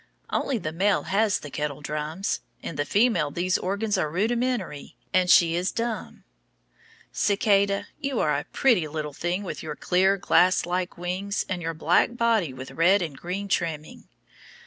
Only 0.31 0.57
the 0.57 0.71
male 0.71 1.03
has 1.03 1.37
the 1.37 1.51
kettle 1.51 1.81
drums. 1.83 2.39
In 2.63 2.75
the 2.75 2.85
female 2.85 3.29
these 3.29 3.59
organs 3.59 3.99
are 3.99 4.09
rudimentary, 4.09 4.95
and 5.13 5.29
she 5.29 5.55
is 5.55 5.71
dumb. 5.71 6.23
Cicada, 7.11 7.85
you 7.99 8.19
are 8.19 8.35
a 8.35 8.45
pretty 8.45 8.87
little 8.87 9.13
thing 9.13 9.43
with 9.43 9.61
your 9.61 9.75
clear, 9.75 10.17
glasslike 10.17 10.97
wings 10.97 11.45
and 11.47 11.61
your 11.61 11.75
black 11.75 12.17
body 12.17 12.51
with 12.51 12.71
red 12.71 13.03
and 13.03 13.15
green 13.15 13.47
trimming. 13.47 14.05